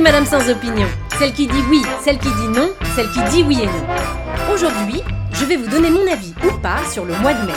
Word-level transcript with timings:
Madame 0.00 0.26
sans 0.26 0.48
opinion, 0.50 0.88
celle 1.18 1.32
qui 1.32 1.46
dit 1.46 1.62
oui, 1.68 1.82
celle 2.02 2.18
qui 2.18 2.28
dit 2.28 2.48
non, 2.48 2.70
celle 2.96 3.08
qui 3.10 3.22
dit 3.30 3.44
oui 3.44 3.58
et 3.62 3.66
non. 3.66 4.52
Aujourd'hui, 4.52 5.00
je 5.32 5.44
vais 5.44 5.56
vous 5.56 5.68
donner 5.68 5.90
mon 5.90 6.10
avis 6.10 6.32
ou 6.44 6.58
pas 6.58 6.78
sur 6.90 7.04
le 7.04 7.14
mois 7.18 7.34
de 7.34 7.46
mai. 7.46 7.52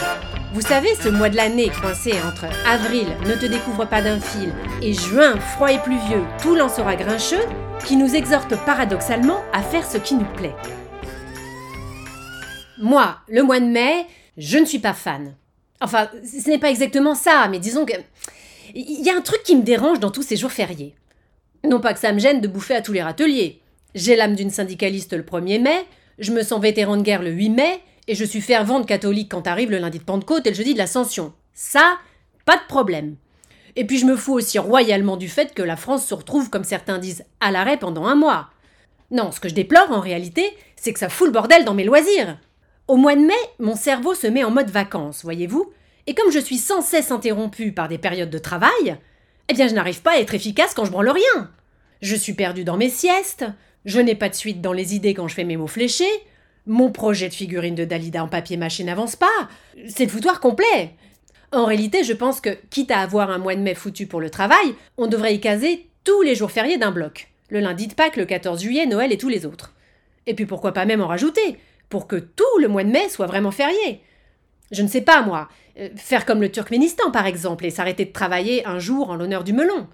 Vous 0.54 0.62
savez, 0.62 0.94
ce 0.96 1.10
mois 1.10 1.30
de 1.30 1.38
l'année 1.38 1.72
coincé 1.82 2.14
entre 2.28 2.46
avril, 2.68 3.08
ne 3.26 3.36
te 3.36 3.46
découvre 3.46 3.86
pas 3.86 4.02
d'un 4.02 4.20
fil, 4.20 4.54
et 4.82 4.94
juin, 4.94 5.40
froid 5.40 5.72
et 5.72 5.80
pluvieux, 5.80 6.24
tout 6.42 6.56
l'an 6.56 6.70
sera 6.70 6.96
grincheux, 6.96 7.44
qui 7.86 7.96
nous 7.96 8.16
exhorte 8.16 8.56
paradoxalement 8.66 9.42
à 9.52 9.64
faire 9.64 9.86
ce 9.86 9.98
qui 9.98 10.16
nous 10.16 10.32
plaît. 10.36 10.56
Moi, 12.78 13.18
le 13.28 13.42
mois 13.42 13.60
de 13.60 13.66
mai, 13.66 14.06
je 14.38 14.58
ne 14.58 14.66
suis 14.66 14.80
pas 14.80 14.94
fan. 14.94 15.34
Enfin, 15.82 16.10
ce 16.24 16.50
n'est 16.50 16.60
pas 16.60 16.70
exactement 16.70 17.16
ça, 17.16 17.48
mais 17.50 17.60
disons 17.60 17.86
que. 17.86 17.94
Il 18.74 19.06
y 19.06 19.10
a 19.10 19.16
un 19.16 19.22
truc 19.22 19.42
qui 19.44 19.56
me 19.56 19.64
dérange 19.64 20.00
dans 20.00 20.12
tous 20.12 20.24
ces 20.24 20.36
jours 20.36 20.52
fériés. 20.52 20.96
Non 21.68 21.80
pas 21.80 21.94
que 21.94 22.00
ça 22.00 22.14
me 22.14 22.20
gêne 22.20 22.42
de 22.42 22.48
bouffer 22.48 22.76
à 22.76 22.82
tous 22.82 22.94
les 22.94 23.02
râteliers. 23.02 23.62
J'ai 23.96 24.16
l'âme 24.16 24.36
d'une 24.36 24.50
syndicaliste 24.50 25.14
le 25.14 25.24
1er 25.24 25.62
mai, 25.62 25.86
je 26.20 26.32
me 26.32 26.44
sens 26.44 26.62
vétéran 26.62 26.98
de 26.98 27.02
guerre 27.02 27.22
le 27.22 27.32
8 27.32 27.50
mai, 27.50 27.82
et 28.08 28.16
je 28.16 28.26
suis 28.26 28.42
fervente 28.42 28.86
catholique 28.86 29.32
quand 29.32 29.48
arrive 29.48 29.72
le 29.72 29.80
lundi 29.80 30.00
de 30.00 30.04
Pentecôte 30.04 30.46
et 30.46 30.52
le 30.52 30.56
jeudi 30.56 30.74
de 30.74 30.78
l'Ascension. 30.78 31.34
Ça, 31.54 31.98
pas 32.46 32.58
de 32.58 32.68
problème. 32.68 33.16
Et 33.76 33.86
puis 33.86 33.98
je 33.98 34.06
me 34.06 34.16
fous 34.16 34.34
aussi 34.34 34.60
royalement 34.60 35.18
du 35.18 35.28
fait 35.28 35.54
que 35.54 35.64
la 35.64 35.76
France 35.76 36.06
se 36.06 36.14
retrouve, 36.14 36.50
comme 36.50 36.64
certains 36.64 37.00
disent, 37.00 37.26
à 37.40 37.52
l'arrêt 37.52 37.78
pendant 37.78 38.06
un 38.06 38.16
mois. 38.16 38.50
Non, 39.12 39.32
ce 39.32 39.40
que 39.40 39.50
je 39.50 39.56
déplore 39.56 39.92
en 39.92 40.00
réalité, 40.00 40.46
c'est 40.76 40.94
que 40.94 41.00
ça 41.00 41.10
fout 41.10 41.28
le 41.28 41.34
bordel 41.34 41.66
dans 41.66 41.74
mes 41.74 41.84
loisirs. 41.84 42.38
Au 42.88 42.98
mois 42.98 43.16
de 43.16 43.22
mai, 43.22 43.34
mon 43.60 43.76
cerveau 43.76 44.14
se 44.14 44.28
met 44.28 44.44
en 44.44 44.52
mode 44.52 44.70
vacances, 44.70 45.24
voyez-vous, 45.24 45.72
et 46.08 46.14
comme 46.14 46.32
je 46.32 46.40
suis 46.40 46.58
sans 46.58 46.82
cesse 46.82 47.12
interrompu 47.12 47.72
par 47.72 47.88
des 47.88 47.98
périodes 47.98 48.30
de 48.30 48.38
travail, 48.38 48.98
eh 49.48 49.54
bien 49.54 49.68
je 49.68 49.74
n'arrive 49.74 50.02
pas 50.02 50.14
à 50.14 50.20
être 50.20 50.34
efficace 50.34 50.74
quand 50.74 50.86
je 50.86 50.92
branle 50.92 51.10
rien. 51.10 51.52
Je 52.02 52.16
suis 52.16 52.34
perdu 52.34 52.64
dans 52.64 52.78
mes 52.78 52.90
siestes, 52.90 53.46
je 53.86 54.00
n'ai 54.00 54.16
pas 54.16 54.30
de 54.30 54.36
suite 54.36 54.62
dans 54.62 54.74
les 54.74 54.96
idées 54.96 55.14
quand 55.14 55.28
je 55.28 55.36
fais 55.36 55.44
mes 55.44 55.58
mots 55.58 55.68
fléchés, 55.68 56.06
mon 56.66 56.92
projet 56.92 57.30
de 57.30 57.34
figurine 57.34 57.76
de 57.76 57.86
Dalida 57.86 58.24
en 58.24 58.28
papier 58.28 58.58
mâché 58.58 58.84
n'avance 58.84 59.16
pas, 59.16 59.28
c'est 59.88 60.06
le 60.06 60.12
foutoir 60.12 60.40
complet. 60.40 60.92
En 61.52 61.66
réalité, 61.66 62.04
je 62.04 62.14
pense 62.14 62.42
que, 62.42 62.58
quitte 62.70 62.92
à 62.92 63.00
avoir 63.00 63.30
un 63.30 63.38
mois 63.38 63.56
de 63.56 63.62
mai 63.62 63.76
foutu 63.76 64.08
pour 64.08 64.20
le 64.20 64.30
travail, 64.30 64.76
on 64.98 65.08
devrait 65.08 65.36
y 65.36 65.40
caser 65.40 65.88
tous 66.04 66.22
les 66.22 66.36
jours 66.36 66.52
fériés 66.52 66.78
d'un 66.78 66.92
bloc. 66.92 67.30
Le 67.50 67.60
lundi 67.60 67.88
de 67.88 67.94
Pâques, 67.94 68.18
le 68.18 68.26
14 68.26 68.62
juillet, 68.62 68.88
Noël 68.88 69.14
et 69.14 69.18
tous 69.18 69.30
les 69.30 69.46
autres. 69.46 69.74
Et 70.28 70.34
puis 70.34 70.46
pourquoi 70.46 70.74
pas 70.74 70.86
même 70.86 71.02
en 71.02 71.08
rajouter 71.08 71.58
pour 71.90 72.08
que 72.08 72.16
tout 72.16 72.44
le 72.60 72.68
mois 72.68 72.84
de 72.84 72.90
mai 72.90 73.10
soit 73.10 73.28
vraiment 73.28 73.52
férié. 73.52 74.02
Je 74.72 74.82
ne 74.82 74.88
sais 74.88 75.02
pas, 75.02 75.22
moi, 75.22 75.48
euh, 75.80 75.90
faire 75.96 76.26
comme 76.26 76.42
le 76.42 76.52
Turkménistan 76.52 77.12
par 77.12 77.26
exemple 77.26 77.66
et 77.66 77.70
s'arrêter 77.70 78.06
de 78.06 78.12
travailler 78.12 78.66
un 78.66 78.80
jour 78.80 79.10
en 79.10 79.16
l'honneur 79.16 79.44
du 79.44 79.54
melon. 79.54 79.88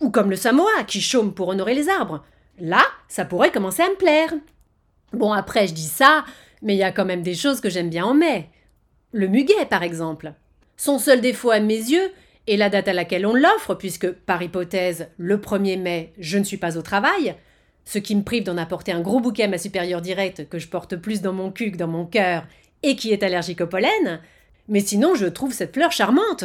Ou 0.00 0.10
comme 0.10 0.30
le 0.30 0.36
Samoa 0.36 0.84
qui 0.86 1.00
chôme 1.00 1.34
pour 1.34 1.48
honorer 1.48 1.74
les 1.74 1.88
arbres. 1.88 2.24
Là, 2.58 2.82
ça 3.08 3.24
pourrait 3.24 3.52
commencer 3.52 3.82
à 3.82 3.88
me 3.88 3.96
plaire. 3.96 4.32
Bon, 5.12 5.32
après, 5.32 5.66
je 5.66 5.74
dis 5.74 5.82
ça, 5.82 6.24
mais 6.62 6.74
il 6.74 6.78
y 6.78 6.84
a 6.84 6.92
quand 6.92 7.04
même 7.04 7.22
des 7.22 7.34
choses 7.34 7.60
que 7.60 7.70
j'aime 7.70 7.90
bien 7.90 8.04
en 8.04 8.14
mai. 8.14 8.48
Le 9.12 9.28
muguet, 9.28 9.66
par 9.68 9.82
exemple. 9.82 10.32
Son 10.76 10.98
seul 10.98 11.20
défaut 11.20 11.50
à 11.50 11.60
mes 11.60 11.76
yeux 11.76 12.10
est 12.48 12.56
la 12.56 12.70
date 12.70 12.88
à 12.88 12.92
laquelle 12.92 13.26
on 13.26 13.34
l'offre, 13.34 13.74
puisque, 13.74 14.10
par 14.10 14.42
hypothèse, 14.42 15.08
le 15.16 15.36
1er 15.36 15.78
mai, 15.78 16.12
je 16.18 16.38
ne 16.38 16.44
suis 16.44 16.56
pas 16.56 16.76
au 16.76 16.82
travail, 16.82 17.36
ce 17.84 17.98
qui 17.98 18.16
me 18.16 18.22
prive 18.22 18.44
d'en 18.44 18.56
apporter 18.56 18.92
un 18.92 19.00
gros 19.00 19.20
bouquet 19.20 19.44
à 19.44 19.48
ma 19.48 19.58
supérieure 19.58 20.00
directe 20.00 20.48
que 20.48 20.58
je 20.58 20.68
porte 20.68 20.96
plus 20.96 21.20
dans 21.20 21.32
mon 21.32 21.50
cul 21.50 21.72
que 21.72 21.76
dans 21.76 21.88
mon 21.88 22.06
cœur 22.06 22.44
et 22.82 22.96
qui 22.96 23.12
est 23.12 23.22
allergique 23.22 23.60
au 23.60 23.66
pollen, 23.66 24.20
mais 24.68 24.80
sinon 24.80 25.14
je 25.14 25.26
trouve 25.26 25.52
cette 25.52 25.74
fleur 25.74 25.92
charmante. 25.92 26.44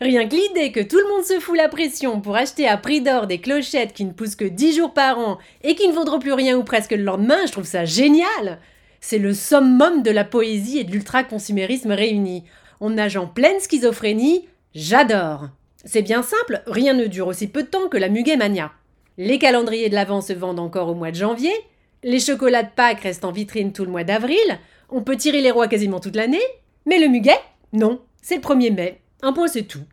Rien 0.00 0.26
que 0.28 0.34
l'idée 0.34 0.72
que 0.72 0.80
tout 0.80 0.98
le 0.98 1.08
monde 1.08 1.24
se 1.24 1.40
fout 1.40 1.56
la 1.56 1.68
pression 1.68 2.20
pour 2.20 2.36
acheter 2.36 2.66
à 2.68 2.76
prix 2.76 3.00
d'or 3.00 3.26
des 3.26 3.40
clochettes 3.40 3.92
qui 3.92 4.04
ne 4.04 4.12
poussent 4.12 4.36
que 4.36 4.44
10 4.44 4.76
jours 4.76 4.94
par 4.94 5.18
an 5.18 5.38
et 5.62 5.74
qui 5.74 5.88
ne 5.88 5.92
vaudront 5.92 6.18
plus 6.18 6.32
rien 6.32 6.56
ou 6.56 6.64
presque 6.64 6.92
le 6.92 7.02
lendemain, 7.02 7.44
je 7.46 7.52
trouve 7.52 7.66
ça 7.66 7.84
génial. 7.84 8.60
C'est 9.00 9.18
le 9.18 9.34
summum 9.34 10.02
de 10.02 10.10
la 10.10 10.24
poésie 10.24 10.78
et 10.78 10.84
de 10.84 10.92
l'ultra-consumérisme 10.92 11.92
réunis. 11.92 12.44
On 12.80 12.90
nage 12.90 13.16
en 13.16 13.26
pleine 13.26 13.60
schizophrénie, 13.60 14.46
j'adore. 14.74 15.48
C'est 15.84 16.02
bien 16.02 16.22
simple, 16.22 16.62
rien 16.66 16.94
ne 16.94 17.06
dure 17.06 17.26
aussi 17.26 17.46
peu 17.46 17.62
de 17.62 17.68
temps 17.68 17.88
que 17.88 17.96
la 17.96 18.08
muguet 18.08 18.36
mania. 18.36 18.72
Les 19.18 19.38
calendriers 19.38 19.88
de 19.88 19.94
l'Avent 19.94 20.20
se 20.20 20.32
vendent 20.32 20.60
encore 20.60 20.88
au 20.88 20.94
mois 20.94 21.10
de 21.10 21.16
janvier. 21.16 21.52
Les 22.02 22.20
chocolats 22.20 22.62
de 22.62 22.70
Pâques 22.74 23.02
restent 23.02 23.24
en 23.24 23.32
vitrine 23.32 23.72
tout 23.72 23.84
le 23.84 23.90
mois 23.90 24.04
d'avril. 24.04 24.58
On 24.90 25.02
peut 25.02 25.16
tirer 25.16 25.40
les 25.40 25.50
rois 25.50 25.68
quasiment 25.68 26.00
toute 26.00 26.16
l'année. 26.16 26.42
Mais 26.86 26.98
le 26.98 27.08
muguet, 27.08 27.38
non, 27.72 28.00
c'est 28.22 28.36
le 28.36 28.42
1er 28.42 28.74
mai. 28.74 29.00
Un 29.22 29.32
point, 29.32 29.46
c'est 29.46 29.62
tout. 29.62 29.84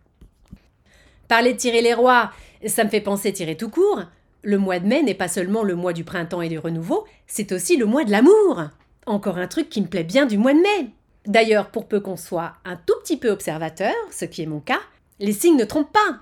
Parler 1.28 1.54
de 1.54 1.58
tirer 1.58 1.82
les 1.82 1.94
rois, 1.94 2.32
ça 2.66 2.84
me 2.84 2.90
fait 2.90 3.02
penser 3.02 3.34
tirer 3.34 3.58
tout 3.58 3.70
court. 3.70 4.04
Le 4.44 4.58
mois 4.58 4.80
de 4.80 4.88
mai 4.88 5.04
n'est 5.04 5.14
pas 5.14 5.28
seulement 5.28 5.64
le 5.64 5.76
mois 5.76 5.94
du 5.94 6.04
printemps 6.04 6.42
et 6.42 6.50
du 6.50 6.58
renouveau, 6.58 7.06
c'est 7.28 7.52
aussi 7.52 7.76
le 7.76 7.86
mois 7.86 8.06
de 8.06 8.12
l'amour. 8.12 8.64
Encore 9.06 9.38
un 9.38 9.48
truc 9.48 9.70
qui 9.70 9.82
me 9.82 9.88
plaît 9.88 10.04
bien 10.04 10.26
du 10.26 10.38
mois 10.38 10.54
de 10.54 10.60
mai. 10.60 10.90
D'ailleurs, 11.26 11.70
pour 11.70 11.88
peu 11.88 12.00
qu'on 12.00 12.16
soit 12.16 12.54
un 12.64 12.78
tout 12.78 12.94
petit 13.04 13.18
peu 13.18 13.30
observateur, 13.30 13.94
ce 14.12 14.26
qui 14.26 14.42
est 14.42 14.48
mon 14.48 14.62
cas, 14.62 14.80
les 15.20 15.34
signes 15.34 15.58
ne 15.58 15.66
trompent 15.66 15.92
pas. 15.92 16.20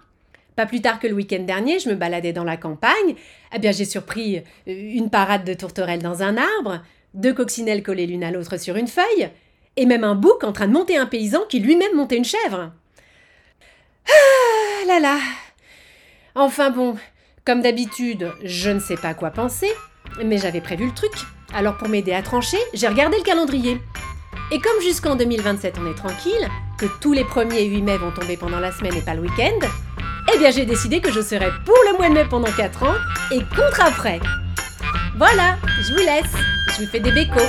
Pas 0.55 0.65
plus 0.65 0.81
tard 0.81 0.99
que 0.99 1.07
le 1.07 1.13
week-end 1.13 1.43
dernier, 1.43 1.79
je 1.79 1.89
me 1.89 1.95
baladais 1.95 2.33
dans 2.33 2.43
la 2.43 2.57
campagne. 2.57 3.15
Eh 3.53 3.59
bien, 3.59 3.71
j'ai 3.71 3.85
surpris 3.85 4.37
euh, 4.37 4.41
une 4.65 5.09
parade 5.09 5.43
de 5.43 5.53
tourterelles 5.53 6.01
dans 6.01 6.23
un 6.23 6.37
arbre, 6.37 6.81
deux 7.15 7.33
coccinelles 7.33 7.83
collées 7.83 8.05
l'une 8.05 8.23
à 8.23 8.31
l'autre 8.31 8.57
sur 8.57 8.75
une 8.75 8.87
feuille, 8.87 9.29
et 9.77 9.85
même 9.85 10.03
un 10.03 10.15
bouc 10.15 10.43
en 10.43 10.51
train 10.51 10.67
de 10.67 10.73
monter 10.73 10.97
un 10.97 11.05
paysan 11.05 11.41
qui 11.49 11.59
lui-même 11.59 11.95
montait 11.95 12.17
une 12.17 12.25
chèvre. 12.25 12.71
Ah 14.07 14.85
là 14.87 14.99
là 14.99 15.17
Enfin 16.35 16.69
bon, 16.69 16.95
comme 17.45 17.61
d'habitude, 17.61 18.31
je 18.43 18.69
ne 18.69 18.79
sais 18.79 18.97
pas 18.97 19.13
quoi 19.13 19.31
penser, 19.31 19.71
mais 20.23 20.37
j'avais 20.37 20.61
prévu 20.61 20.85
le 20.85 20.93
truc. 20.93 21.13
Alors 21.53 21.77
pour 21.77 21.87
m'aider 21.87 22.13
à 22.13 22.21
trancher, 22.21 22.57
j'ai 22.73 22.87
regardé 22.87 23.17
le 23.17 23.23
calendrier. 23.23 23.79
Et 24.51 24.59
comme 24.59 24.81
jusqu'en 24.81 25.15
2027 25.15 25.75
on 25.79 25.89
est 25.89 25.95
tranquille, 25.95 26.49
que 26.77 26.85
tous 27.01 27.13
les 27.13 27.23
1er 27.23 27.55
et 27.55 27.65
8 27.65 27.81
mai 27.81 27.97
vont 27.97 28.11
tomber 28.11 28.37
pendant 28.37 28.59
la 28.59 28.71
semaine 28.71 28.95
et 28.95 29.01
pas 29.01 29.15
le 29.15 29.21
week-end, 29.21 29.67
eh 30.33 30.37
bien 30.37 30.51
j'ai 30.51 30.65
décidé 30.65 30.99
que 30.99 31.11
je 31.11 31.21
serai 31.21 31.49
pour 31.65 31.77
le 31.89 31.97
mois 31.97 32.09
de 32.09 32.13
mai 32.13 32.25
pendant 32.29 32.51
4 32.51 32.83
ans 32.83 32.95
et 33.31 33.39
contre 33.55 33.81
après. 33.81 34.19
Voilà, 35.17 35.55
je 35.81 35.93
vous 35.93 35.99
laisse 35.99 36.54
je 36.75 36.81
lui 36.81 36.87
fais 36.87 36.99
des 36.99 37.11
bécos. 37.11 37.39